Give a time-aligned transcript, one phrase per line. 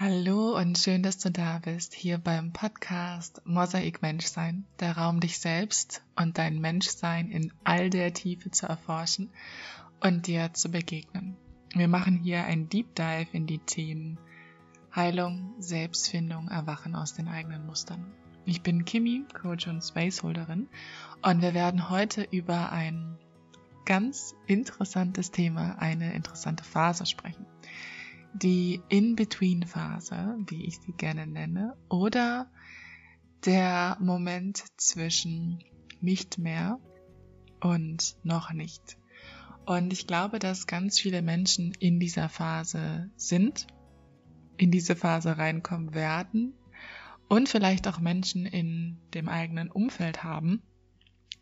[0.00, 5.40] Hallo und schön, dass du da bist, hier beim Podcast Mosaik Menschsein, der Raum, dich
[5.40, 9.28] selbst und dein Menschsein in all der Tiefe zu erforschen
[9.98, 11.36] und dir zu begegnen.
[11.74, 14.20] Wir machen hier ein Deep Dive in die Themen
[14.94, 18.06] Heilung, Selbstfindung, Erwachen aus den eigenen Mustern.
[18.44, 20.68] Ich bin Kimi, Coach und Spaceholderin
[21.22, 23.18] und wir werden heute über ein
[23.84, 27.46] ganz interessantes Thema, eine interessante Phase sprechen
[28.34, 32.50] die In-Between-Phase, wie ich sie gerne nenne, oder
[33.44, 35.64] der Moment zwischen
[36.00, 36.78] nicht mehr
[37.60, 38.96] und noch nicht.
[39.66, 43.66] Und ich glaube, dass ganz viele Menschen in dieser Phase sind,
[44.56, 46.54] in diese Phase reinkommen werden
[47.28, 50.62] und vielleicht auch Menschen in dem eigenen Umfeld haben,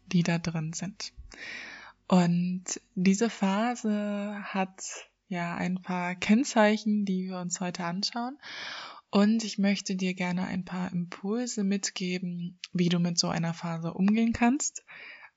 [0.07, 1.13] die da drin sind.
[2.09, 2.65] Und
[2.95, 4.83] diese Phase hat
[5.29, 8.39] ja ein paar Kennzeichen, die wir uns heute anschauen.
[9.11, 13.95] Und ich möchte dir gerne ein paar Impulse mitgeben, wie du mit so einer Phase
[13.95, 14.85] umgehen kannst,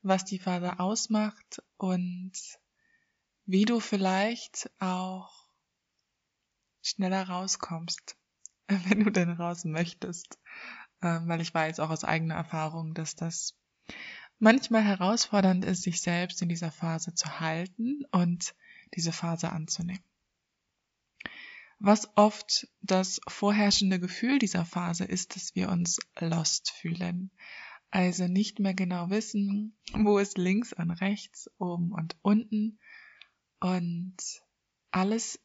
[0.02, 2.32] was die Phase ausmacht und
[3.46, 5.48] wie du vielleicht auch
[6.82, 8.16] schneller rauskommst,
[8.68, 10.38] wenn du denn raus möchtest.
[11.02, 13.56] Ähm, weil ich weiß auch aus eigener Erfahrung, dass das
[14.38, 18.54] manchmal herausfordernd ist, sich selbst in dieser Phase zu halten und
[18.94, 20.04] diese Phase anzunehmen.
[21.78, 27.30] Was oft das vorherrschende Gefühl dieser Phase ist, dass wir uns lost fühlen.
[27.90, 32.78] Also nicht mehr genau wissen, wo ist links und rechts, oben und unten
[33.60, 34.16] und
[34.90, 35.40] alles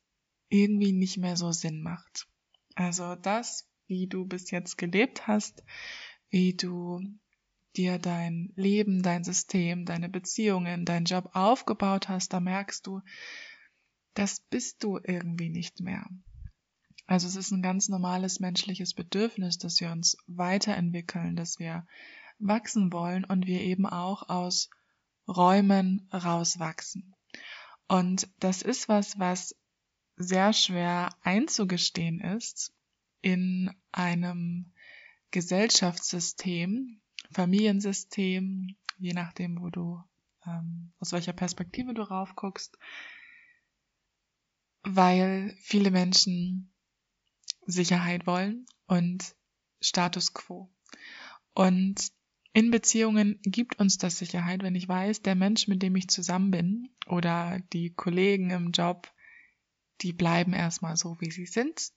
[0.49, 2.27] irgendwie nicht mehr so Sinn macht.
[2.75, 5.63] Also das, wie du bis jetzt gelebt hast,
[6.29, 7.01] wie du
[7.77, 13.01] dir dein Leben, dein System, deine Beziehungen, dein Job aufgebaut hast, da merkst du,
[14.13, 16.05] das bist du irgendwie nicht mehr.
[17.07, 21.85] Also es ist ein ganz normales menschliches Bedürfnis, dass wir uns weiterentwickeln, dass wir
[22.39, 24.69] wachsen wollen und wir eben auch aus
[25.27, 27.13] Räumen rauswachsen.
[27.87, 29.55] Und das ist was, was
[30.17, 32.73] sehr schwer einzugestehen ist
[33.21, 34.71] in einem
[35.31, 40.01] Gesellschaftssystem, Familiensystem, je nachdem, wo du,
[40.45, 42.77] ähm, aus welcher Perspektive du raufguckst,
[44.83, 46.71] weil viele Menschen
[47.65, 49.35] Sicherheit wollen und
[49.81, 50.71] Status quo.
[51.53, 52.11] Und
[52.53, 56.51] in Beziehungen gibt uns das Sicherheit, wenn ich weiß, der Mensch, mit dem ich zusammen
[56.51, 59.11] bin oder die Kollegen im Job,
[60.01, 61.91] die bleiben erstmal so, wie sie sind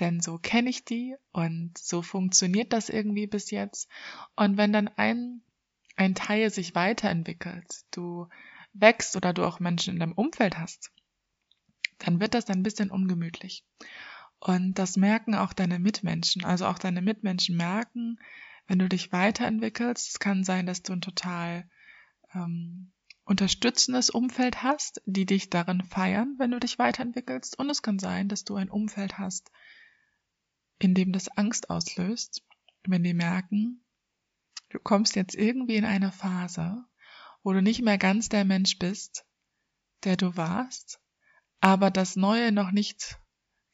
[0.00, 3.88] denn so kenne ich die und so funktioniert das irgendwie bis jetzt.
[4.36, 5.42] Und wenn dann ein,
[5.96, 8.28] ein Teil sich weiterentwickelt, du
[8.72, 10.90] wächst oder du auch Menschen in deinem Umfeld hast,
[11.98, 13.64] dann wird das ein bisschen ungemütlich.
[14.38, 16.44] Und das merken auch deine Mitmenschen.
[16.44, 18.18] Also auch deine Mitmenschen merken,
[18.66, 21.68] wenn du dich weiterentwickelst, es kann sein, dass du ein total
[22.34, 22.92] ähm,
[23.24, 27.58] unterstützendes Umfeld hast, die dich darin feiern, wenn du dich weiterentwickelst.
[27.58, 29.50] Und es kann sein, dass du ein Umfeld hast,
[30.80, 32.42] in dem das Angst auslöst,
[32.84, 33.84] wenn die merken,
[34.70, 36.84] du kommst jetzt irgendwie in eine Phase,
[37.42, 39.24] wo du nicht mehr ganz der Mensch bist,
[40.04, 41.00] der du warst,
[41.60, 43.18] aber das Neue noch nicht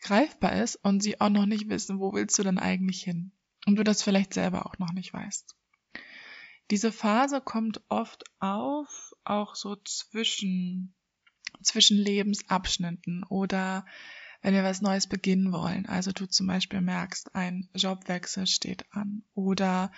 [0.00, 3.33] greifbar ist und sie auch noch nicht wissen, wo willst du denn eigentlich hin?
[3.66, 5.56] Und du das vielleicht selber auch noch nicht weißt.
[6.71, 10.95] Diese Phase kommt oft auf, auch so zwischen,
[11.62, 13.87] zwischen Lebensabschnitten oder
[14.47, 15.87] wenn wir was Neues beginnen wollen.
[15.87, 19.91] Also du zum Beispiel merkst, ein Jobwechsel steht an oder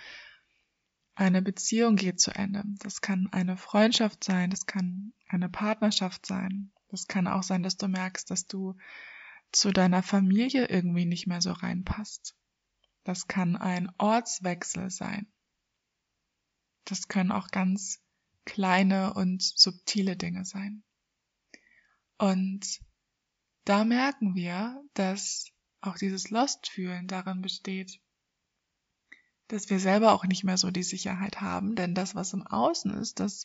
[1.13, 2.63] eine Beziehung geht zu Ende.
[2.79, 6.71] Das kann eine Freundschaft sein, das kann eine Partnerschaft sein.
[6.87, 8.75] Das kann auch sein, dass du merkst, dass du
[9.51, 12.35] zu deiner Familie irgendwie nicht mehr so reinpasst.
[13.03, 15.27] Das kann ein Ortswechsel sein.
[16.85, 18.01] Das können auch ganz
[18.45, 20.81] kleine und subtile Dinge sein.
[22.17, 22.81] Und
[23.65, 27.99] da merken wir, dass auch dieses Lost-Fühlen darin besteht,
[29.47, 32.91] dass wir selber auch nicht mehr so die Sicherheit haben, denn das, was im Außen
[32.91, 33.43] ist, das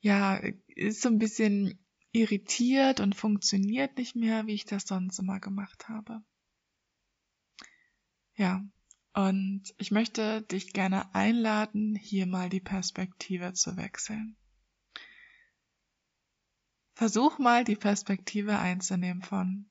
[0.00, 1.78] ja ist so ein bisschen
[2.12, 6.22] irritiert und funktioniert nicht mehr, wie ich das sonst immer gemacht habe.
[8.34, 8.64] Ja,
[9.12, 14.36] und ich möchte dich gerne einladen, hier mal die Perspektive zu wechseln.
[17.00, 19.70] Versuch mal die Perspektive einzunehmen von,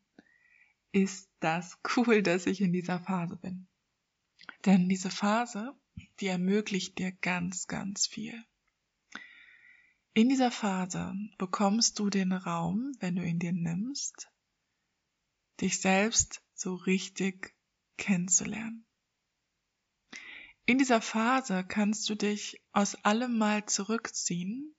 [0.92, 3.68] ist das cool, dass ich in dieser Phase bin?
[4.66, 5.80] Denn diese Phase,
[6.20, 8.34] die ermöglicht dir ganz, ganz viel.
[10.16, 14.32] In dieser Phase bekommst du den Raum, wenn du ihn dir nimmst,
[15.62, 17.56] dich selbst so richtig
[17.98, 18.88] kennenzulernen.
[20.66, 24.76] In dieser Phase kannst du dich aus allem mal zurückziehen,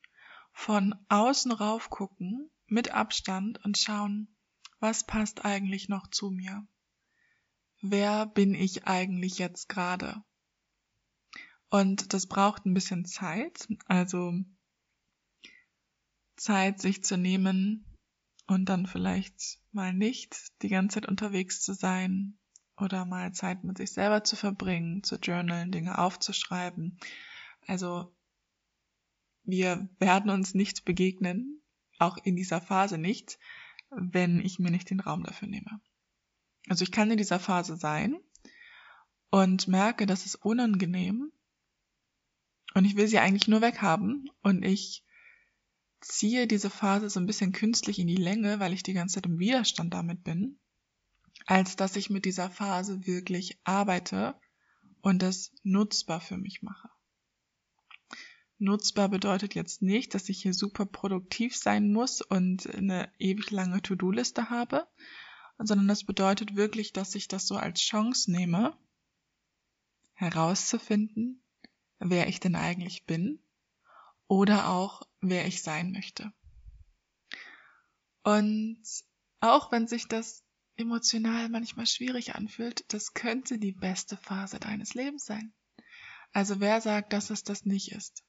[0.53, 4.29] von außen rauf gucken, mit Abstand und schauen,
[4.79, 6.67] was passt eigentlich noch zu mir?
[7.83, 10.23] Wer bin ich eigentlich jetzt gerade?
[11.69, 14.35] Und das braucht ein bisschen Zeit, also
[16.37, 17.85] Zeit, sich zu nehmen
[18.47, 22.39] und dann vielleicht mal nicht die ganze Zeit unterwegs zu sein
[22.77, 26.99] oder mal Zeit mit sich selber zu verbringen, zu journalen, Dinge aufzuschreiben.
[27.67, 28.15] Also
[29.45, 31.63] wir werden uns nicht begegnen,
[31.99, 33.39] auch in dieser Phase nicht,
[33.91, 35.81] wenn ich mir nicht den Raum dafür nehme.
[36.69, 38.21] Also ich kann in dieser Phase sein
[39.31, 41.33] und merke, das ist unangenehm
[42.75, 45.05] und ich will sie eigentlich nur weghaben und ich
[46.01, 49.27] ziehe diese Phase so ein bisschen künstlich in die Länge, weil ich die ganze Zeit
[49.27, 50.59] im Widerstand damit bin,
[51.47, 54.35] als dass ich mit dieser Phase wirklich arbeite
[55.03, 56.89] und das nutzbar für mich mache.
[58.63, 63.81] Nutzbar bedeutet jetzt nicht, dass ich hier super produktiv sein muss und eine ewig lange
[63.81, 64.87] To-Do-Liste habe,
[65.59, 68.77] sondern das bedeutet wirklich, dass ich das so als Chance nehme,
[70.13, 71.43] herauszufinden,
[72.01, 73.43] wer ich denn eigentlich bin
[74.29, 76.31] oder auch wer ich sein möchte.
[78.23, 78.83] Und
[79.41, 80.45] auch wenn sich das
[80.77, 85.55] emotional manchmal schwierig anfühlt, das könnte die beste Phase deines Lebens sein.
[86.33, 88.23] Also wer sagt, dass es das nicht ist?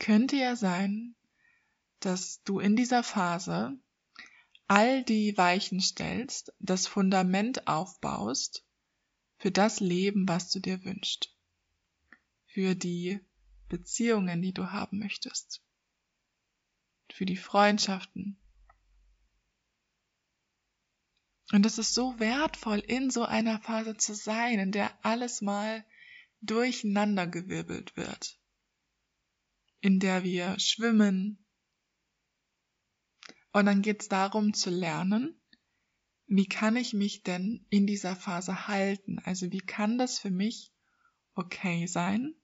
[0.00, 1.14] Könnte ja sein,
[2.00, 3.78] dass du in dieser Phase
[4.66, 8.64] all die Weichen stellst, das Fundament aufbaust
[9.38, 11.32] für das Leben, was du dir wünschst.
[12.46, 13.20] Für die
[13.68, 15.62] Beziehungen, die du haben möchtest.
[17.12, 18.40] Für die Freundschaften,
[21.52, 25.84] Und es ist so wertvoll, in so einer Phase zu sein, in der alles mal
[26.42, 28.39] durcheinandergewirbelt wird.
[29.80, 31.44] In der wir schwimmen.
[33.52, 35.40] Und dann geht es darum zu lernen,
[36.26, 39.18] wie kann ich mich denn in dieser Phase halten?
[39.24, 40.72] Also wie kann das für mich
[41.34, 42.34] okay sein,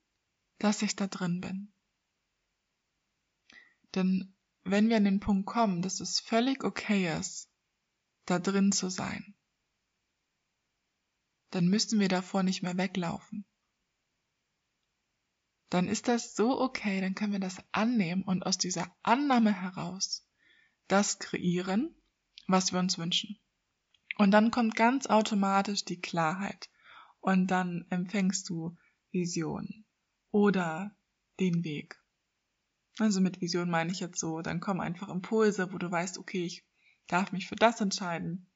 [0.57, 1.73] dass ich da drin bin?
[3.95, 7.49] Denn wenn wir an den Punkt kommen, dass es völlig okay ist,
[8.25, 9.35] da drin zu sein.
[11.51, 13.45] Dann müssen wir davor nicht mehr weglaufen.
[15.69, 20.25] Dann ist das so okay, dann können wir das annehmen und aus dieser Annahme heraus
[20.87, 21.93] das kreieren,
[22.47, 23.37] was wir uns wünschen.
[24.17, 26.69] Und dann kommt ganz automatisch die Klarheit
[27.19, 28.77] und dann empfängst du
[29.11, 29.85] Visionen
[30.31, 30.95] oder
[31.39, 32.01] den Weg.
[32.99, 36.45] Also mit Vision meine ich jetzt so, dann kommen einfach Impulse, wo du weißt, okay,
[36.45, 36.65] ich
[37.07, 38.47] darf mich für das entscheiden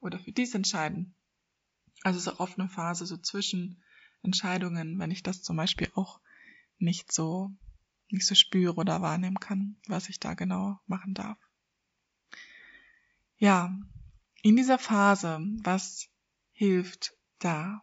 [0.00, 1.14] oder für dies entscheiden.
[2.02, 3.82] Also so oft eine Phase so zwischen
[4.22, 6.20] Entscheidungen, wenn ich das zum Beispiel auch
[6.80, 7.50] nicht so,
[8.08, 11.38] nicht so spüre oder wahrnehmen kann, was ich da genau machen darf.
[13.36, 13.74] Ja,
[14.42, 16.08] in dieser Phase, was
[16.52, 17.82] hilft da?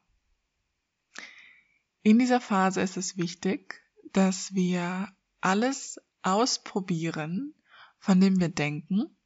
[2.03, 3.83] In dieser Phase ist es wichtig,
[4.13, 5.11] dass wir
[5.41, 7.53] alles ausprobieren,
[7.99, 9.17] von dem wir denken,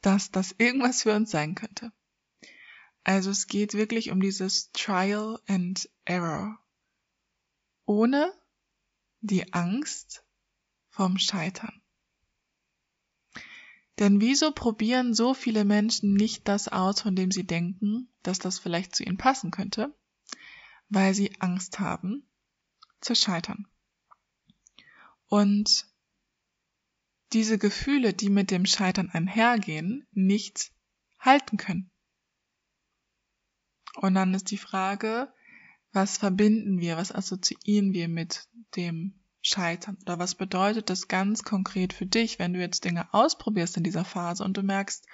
[0.00, 1.92] dass das irgendwas für uns sein könnte.
[3.04, 6.58] Also es geht wirklich um dieses Trial and Error.
[7.86, 8.32] Ohne
[9.20, 10.24] die Angst
[10.90, 11.82] vom Scheitern.
[13.98, 18.58] Denn wieso probieren so viele Menschen nicht das aus, von dem sie denken, dass das
[18.58, 19.94] vielleicht zu ihnen passen könnte?
[20.88, 22.28] Weil sie Angst haben
[23.00, 23.68] zu scheitern.
[25.26, 25.86] Und
[27.32, 30.72] diese Gefühle, die mit dem Scheitern einhergehen, nicht
[31.18, 31.90] halten können.
[33.96, 35.32] Und dann ist die Frage,
[35.94, 39.96] was verbinden wir, was assoziieren wir mit dem Scheitern?
[40.02, 44.04] Oder was bedeutet das ganz konkret für dich, wenn du jetzt Dinge ausprobierst in dieser
[44.04, 45.06] Phase und du merkst,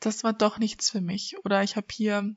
[0.00, 1.36] das war doch nichts für mich.
[1.44, 2.34] Oder ich habe hier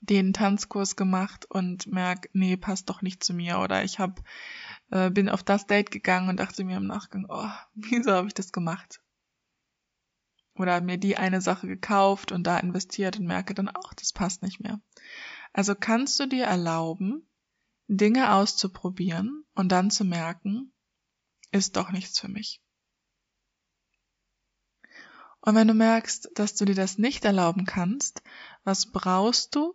[0.00, 3.60] den Tanzkurs gemacht und merk, nee, passt doch nicht zu mir.
[3.60, 4.22] Oder ich habe
[4.90, 8.34] äh, bin auf das Date gegangen und dachte mir im Nachgang, oh, wieso habe ich
[8.34, 9.00] das gemacht?
[10.54, 14.42] Oder mir die eine Sache gekauft und da investiert und merke dann auch, das passt
[14.42, 14.80] nicht mehr.
[15.56, 17.26] Also kannst du dir erlauben,
[17.88, 20.72] Dinge auszuprobieren und dann zu merken,
[21.50, 22.60] ist doch nichts für mich.
[25.40, 28.22] Und wenn du merkst, dass du dir das nicht erlauben kannst,
[28.64, 29.74] was brauchst du,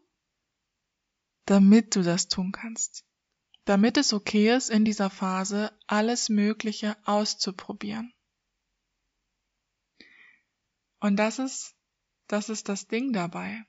[1.45, 3.05] damit du das tun kannst?
[3.65, 8.13] damit es okay ist, in dieser Phase alles Mögliche auszuprobieren.
[10.99, 11.75] Und das ist
[12.27, 13.65] das ist das Ding dabei.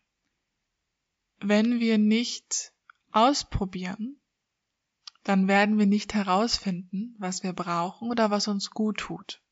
[1.44, 2.72] Wenn wir nicht
[3.10, 4.20] ausprobieren,
[5.24, 9.42] dann werden wir nicht herausfinden, was wir brauchen oder was uns gut tut.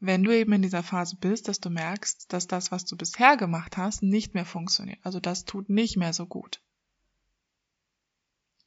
[0.00, 3.36] Wenn du eben in dieser Phase bist, dass du merkst, dass das, was du bisher
[3.36, 4.98] gemacht hast, nicht mehr funktioniert.
[5.02, 6.62] Also das tut nicht mehr so gut.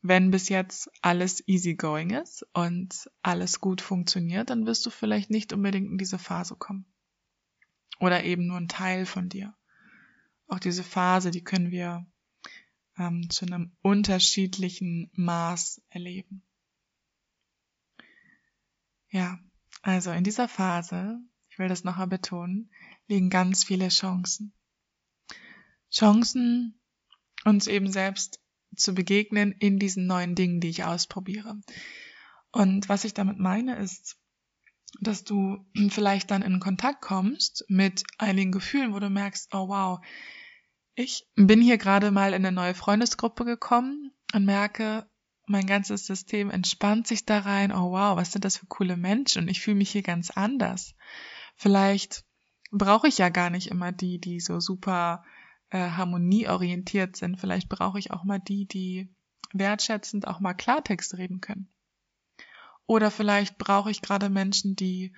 [0.02, 5.54] Wenn bis jetzt alles easygoing ist und alles gut funktioniert, dann wirst du vielleicht nicht
[5.54, 6.86] unbedingt in diese Phase kommen.
[8.00, 9.54] Oder eben nur ein Teil von dir.
[10.52, 12.06] Auch diese Phase, die können wir
[12.98, 16.44] ähm, zu einem unterschiedlichen Maß erleben.
[19.12, 19.40] Ja,
[19.82, 22.70] also in dieser Phase, ich will das nochmal betonen,
[23.08, 24.52] liegen ganz viele Chancen.
[25.90, 26.78] Chancen,
[27.46, 28.42] uns eben selbst
[28.76, 31.62] zu begegnen in diesen neuen Dingen, die ich ausprobiere.
[32.52, 34.18] Und was ich damit meine, ist,
[35.00, 40.02] dass du vielleicht dann in Kontakt kommst mit einigen Gefühlen, wo du merkst, oh wow,
[41.02, 45.10] ich bin hier gerade mal in eine neue Freundesgruppe gekommen und merke,
[45.48, 47.72] mein ganzes System entspannt sich da rein.
[47.72, 50.96] Oh wow, was sind das für coole Menschen und ich fühle mich hier ganz anders.
[51.56, 52.24] Vielleicht
[52.72, 55.24] brauche ich ja gar nicht immer die, die so super
[55.70, 57.40] äh, harmonieorientiert sind.
[57.40, 59.10] Vielleicht brauche ich auch mal die, die
[59.52, 61.68] wertschätzend auch mal Klartext reden können.
[62.86, 65.14] Oder vielleicht brauche ich gerade Menschen, die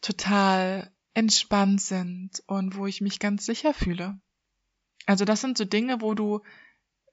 [0.00, 4.20] total entspannt sind und wo ich mich ganz sicher fühle.
[5.10, 6.40] Also das sind so Dinge, wo du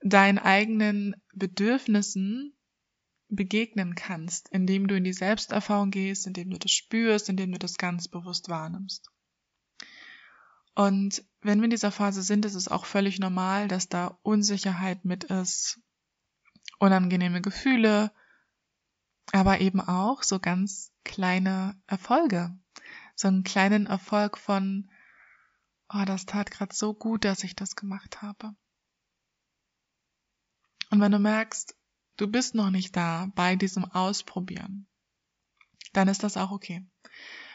[0.02, 2.56] deinen eigenen Bedürfnissen
[3.28, 7.80] begegnen kannst, indem du in die Selbsterfahrung gehst, indem du das spürst, indem du das
[7.80, 9.10] ganz bewusst wahrnimmst.
[10.76, 15.04] Und wenn wir in dieser Phase sind, ist es auch völlig normal, dass da Unsicherheit
[15.04, 15.80] mit ist,
[16.78, 18.12] unangenehme Gefühle,
[19.32, 22.56] aber eben auch so ganz kleine Erfolge.
[23.16, 24.88] So einen kleinen Erfolg von,
[25.90, 28.56] oh, das tat gerade so gut, dass ich das gemacht habe.
[30.90, 31.76] Und wenn du merkst,
[32.18, 34.88] du bist noch nicht da bei diesem Ausprobieren,
[35.94, 36.86] dann ist das auch okay.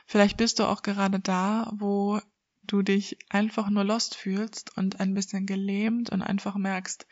[0.07, 2.21] Vielleicht bist du auch gerade da, wo
[2.65, 7.07] du dich einfach nur lost fühlst und ein bisschen gelähmt und einfach merkst,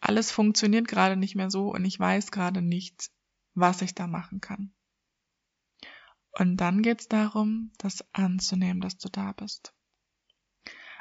[0.00, 3.10] alles funktioniert gerade nicht mehr so und ich weiß gerade nicht,
[3.54, 4.74] was ich da machen kann.
[6.32, 9.72] Und dann geht es darum, das anzunehmen, dass du da bist.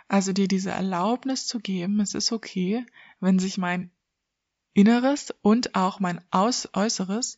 [0.07, 2.85] Also dir diese Erlaubnis zu geben, es ist okay,
[3.19, 3.91] wenn sich mein
[4.73, 7.37] Inneres und auch mein Aus Äußeres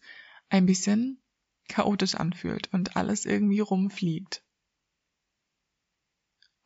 [0.49, 1.21] ein bisschen
[1.67, 4.43] chaotisch anfühlt und alles irgendwie rumfliegt.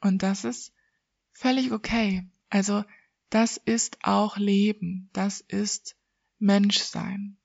[0.02, 0.74] Und das ist
[1.32, 2.28] völlig okay.
[2.50, 2.84] Also
[3.30, 5.96] das ist auch Leben, das ist
[6.40, 7.38] Menschsein.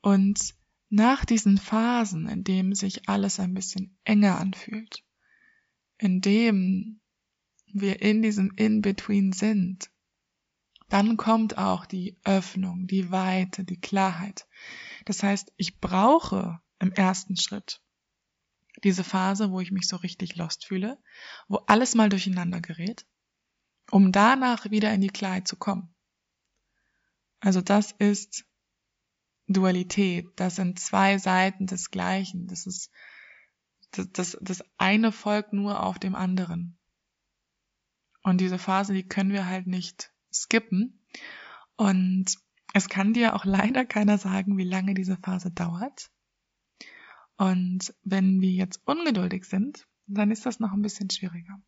[0.00, 0.54] Und
[0.90, 5.04] nach diesen Phasen, in dem sich alles ein bisschen enger anfühlt,
[5.98, 7.00] in dem
[7.66, 9.90] wir in diesem In-Between sind,
[10.88, 14.46] dann kommt auch die Öffnung, die Weite, die Klarheit.
[15.04, 17.82] Das heißt, ich brauche im ersten Schritt
[18.84, 20.98] diese Phase, wo ich mich so richtig lost fühle,
[21.48, 23.06] wo alles mal durcheinander gerät,
[23.90, 25.94] um danach wieder in die Klarheit zu kommen.
[27.40, 28.44] Also das ist
[29.46, 32.90] Dualität, das sind zwei Seiten des Gleichen, das ist
[33.92, 36.78] das, das, das eine folgt nur auf dem anderen.
[38.22, 41.00] Und diese Phase, die können wir halt nicht skippen.
[41.76, 42.26] Und
[42.74, 46.10] es kann dir auch leider keiner sagen, wie lange diese Phase dauert.
[47.36, 51.60] Und wenn wir jetzt ungeduldig sind, dann ist das noch ein bisschen schwieriger.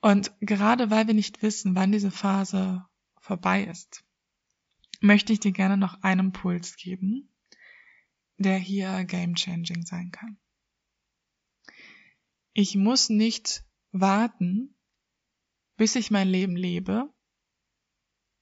[0.00, 2.84] Und gerade weil wir nicht wissen, wann diese Phase
[3.18, 4.04] vorbei ist,
[5.00, 7.30] möchte ich dir gerne noch einen Impuls geben,
[8.38, 10.38] der hier game changing sein kann.
[12.52, 14.76] Ich muss nicht warten,
[15.76, 17.12] bis ich mein Leben lebe,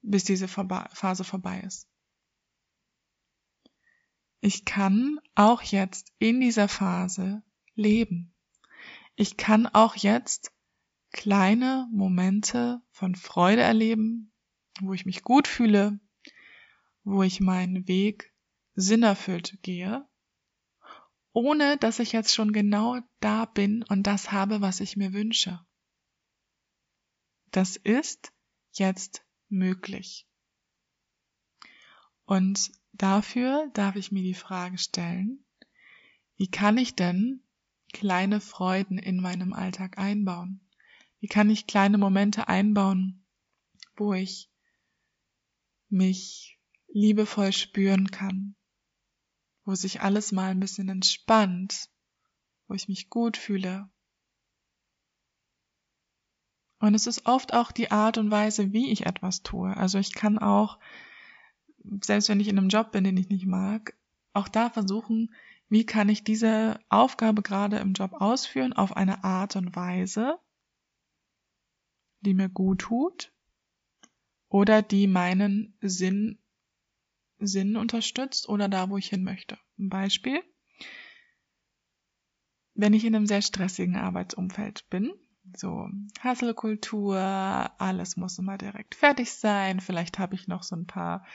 [0.02, 1.88] bis diese Phase vorbei ist.
[4.40, 7.42] Ich kann auch jetzt in dieser Phase
[7.74, 8.34] leben.
[9.16, 10.52] Ich kann auch jetzt
[11.10, 14.32] kleine Momente von Freude erleben,
[14.80, 15.98] wo ich mich gut fühle,
[17.02, 18.32] wo ich meinen Weg
[18.74, 20.08] sinnerfüllt gehe,
[21.32, 25.60] ohne dass ich jetzt schon genau da bin und das habe, was ich mir wünsche.
[27.50, 28.32] Das ist
[28.72, 30.26] jetzt möglich.
[32.24, 35.44] Und dafür darf ich mir die Frage stellen,
[36.36, 37.42] wie kann ich denn
[37.92, 40.60] kleine Freuden in meinem Alltag einbauen?
[41.20, 43.24] Wie kann ich kleine Momente einbauen,
[43.96, 44.50] wo ich
[45.88, 46.58] mich
[46.88, 48.54] liebevoll spüren kann,
[49.68, 51.90] wo sich alles mal ein bisschen entspannt,
[52.68, 53.90] wo ich mich gut fühle.
[56.78, 59.76] Und es ist oft auch die Art und Weise, wie ich etwas tue.
[59.76, 60.78] Also ich kann auch,
[62.00, 63.94] selbst wenn ich in einem Job bin, den ich nicht mag,
[64.32, 65.34] auch da versuchen,
[65.68, 70.38] wie kann ich diese Aufgabe gerade im Job ausführen auf eine Art und Weise,
[72.20, 73.34] die mir gut tut
[74.48, 76.38] oder die meinen Sinn
[77.38, 79.58] Sinn unterstützt oder da, wo ich hin möchte.
[79.78, 80.42] Ein Beispiel.
[82.74, 85.12] Wenn ich in einem sehr stressigen Arbeitsumfeld bin,
[85.56, 85.88] so
[86.20, 91.26] Hasselkultur, alles muss immer direkt fertig sein, vielleicht habe ich noch so ein paar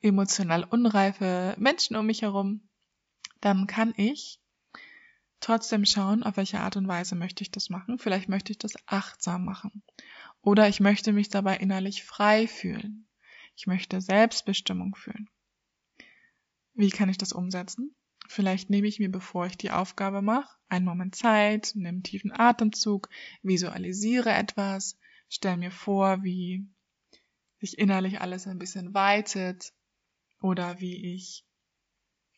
[0.00, 2.68] emotional unreife Menschen um mich herum,
[3.40, 4.40] dann kann ich
[5.40, 7.98] trotzdem schauen, auf welche Art und Weise möchte ich das machen.
[7.98, 9.82] Vielleicht möchte ich das achtsam machen.
[10.40, 13.06] Oder ich möchte mich dabei innerlich frei fühlen.
[13.56, 15.28] Ich möchte Selbstbestimmung fühlen.
[16.74, 17.94] Wie kann ich das umsetzen?
[18.28, 22.32] Vielleicht nehme ich mir, bevor ich die Aufgabe mache, einen Moment Zeit, nehme einen tiefen
[22.32, 23.08] Atemzug,
[23.42, 24.98] visualisiere etwas,
[25.28, 26.66] stelle mir vor, wie
[27.60, 29.72] sich innerlich alles ein bisschen weitet
[30.40, 31.44] oder wie ich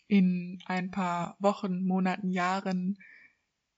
[0.07, 2.99] in ein paar Wochen, Monaten, Jahren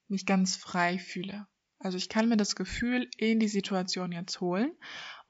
[0.09, 1.47] mich ganz frei fühle.
[1.79, 4.73] Also ich kann mir das Gefühl in die Situation jetzt holen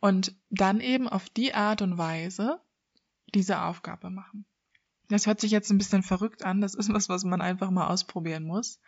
[0.00, 2.61] und dann eben auf die Art und Weise
[3.35, 4.47] diese Aufgabe machen.
[5.09, 7.89] Das hört sich jetzt ein bisschen verrückt an, das ist was, was man einfach mal
[7.89, 8.81] ausprobieren muss.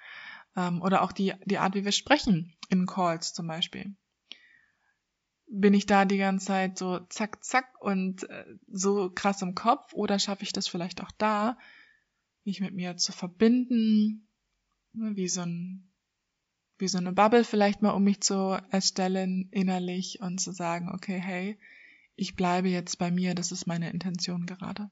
[0.57, 3.95] Ähm, oder auch die, die Art, wie wir sprechen in Calls zum Beispiel.
[5.47, 9.93] Bin ich da die ganze Zeit so zack, zack und äh, so krass im Kopf
[9.95, 11.57] oder schaffe ich das vielleicht auch da,
[12.45, 14.29] mich mit mir zu verbinden,
[14.93, 15.85] ne, wie so ein
[16.79, 21.19] wie so eine Bubble vielleicht mal um mich zu erstellen innerlich und zu sagen, okay,
[21.19, 21.59] hey,
[22.15, 24.91] ich bleibe jetzt bei mir, das ist meine Intention gerade.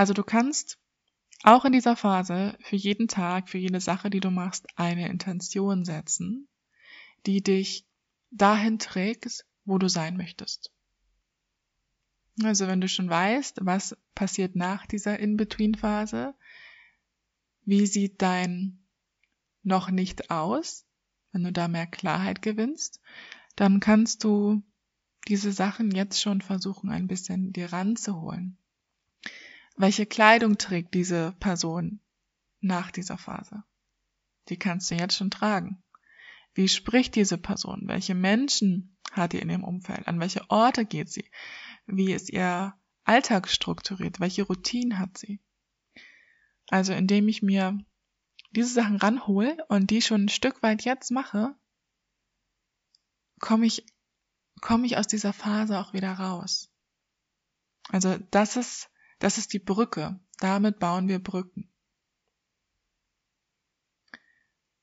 [0.00, 0.78] Also du kannst
[1.42, 5.84] auch in dieser Phase für jeden Tag, für jede Sache, die du machst, eine Intention
[5.84, 6.48] setzen,
[7.26, 7.84] die dich
[8.30, 10.72] dahin trägt, wo du sein möchtest.
[12.42, 16.32] Also wenn du schon weißt, was passiert nach dieser In-Between-Phase,
[17.66, 18.78] wie sieht dein
[19.62, 20.86] noch nicht aus,
[21.32, 23.02] wenn du da mehr Klarheit gewinnst,
[23.54, 24.62] dann kannst du
[25.28, 28.56] diese Sachen jetzt schon versuchen, ein bisschen dir ranzuholen.
[29.80, 32.00] Welche Kleidung trägt diese Person
[32.60, 33.64] nach dieser Phase?
[34.50, 35.82] Die kannst du jetzt schon tragen.
[36.52, 37.84] Wie spricht diese Person?
[37.86, 40.06] Welche Menschen hat ihr in ihrem Umfeld?
[40.06, 41.30] An welche Orte geht sie?
[41.86, 44.20] Wie ist ihr Alltag strukturiert?
[44.20, 45.40] Welche Routinen hat sie?
[46.68, 47.78] Also indem ich mir
[48.50, 51.56] diese Sachen ranhole und die schon ein Stück weit jetzt mache,
[53.38, 53.86] komme ich,
[54.60, 56.70] komme ich aus dieser Phase auch wieder raus.
[57.88, 58.89] Also das ist,
[59.20, 60.18] das ist die Brücke.
[60.38, 61.70] Damit bauen wir Brücken.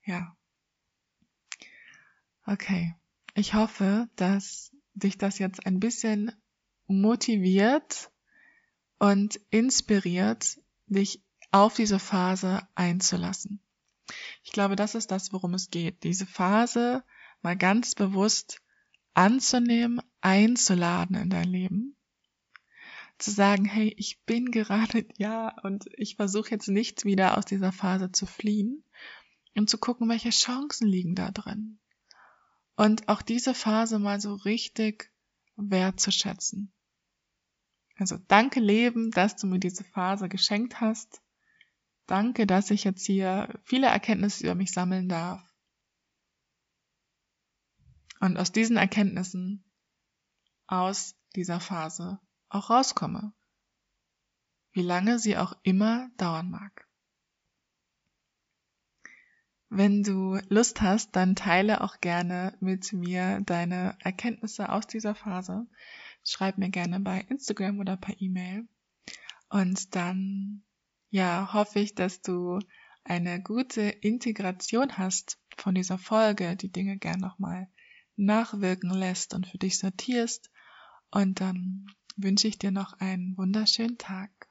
[0.05, 0.37] Ja.
[2.45, 2.95] Okay.
[3.33, 6.31] Ich hoffe, dass dich das jetzt ein bisschen
[6.87, 8.09] motiviert
[8.99, 13.61] und inspiriert, dich auf diese Phase einzulassen.
[14.43, 16.03] Ich glaube, das ist das, worum es geht.
[16.03, 17.03] Diese Phase
[17.41, 18.61] mal ganz bewusst
[19.13, 21.96] anzunehmen, einzuladen in dein Leben.
[23.17, 27.71] Zu sagen, hey, ich bin gerade, ja, und ich versuche jetzt nicht wieder aus dieser
[27.71, 28.83] Phase zu fliehen
[29.55, 31.79] und zu gucken, welche Chancen liegen da drin.
[32.75, 35.11] Und auch diese Phase mal so richtig
[35.55, 36.71] wertzuschätzen.
[37.97, 41.21] Also danke Leben, dass du mir diese Phase geschenkt hast.
[42.05, 45.41] Danke, dass ich jetzt hier viele Erkenntnisse über mich sammeln darf.
[48.19, 49.63] Und aus diesen Erkenntnissen,
[50.67, 53.33] aus dieser Phase auch rauskomme.
[54.71, 56.87] Wie lange sie auch immer dauern mag.
[59.69, 65.67] Wenn du Lust hast, dann teile auch gerne mit mir deine Erkenntnisse aus dieser Phase.
[66.23, 68.67] Schreib mir gerne bei Instagram oder per E-Mail.
[69.49, 70.63] Und dann
[71.09, 72.59] ja, hoffe ich, dass du
[73.03, 77.67] eine gute Integration hast von dieser Folge, die Dinge gern nochmal
[78.15, 80.51] nachwirken lässt und für dich sortierst.
[81.11, 84.46] Und dann wünsche ich dir noch einen wunderschönen Tag.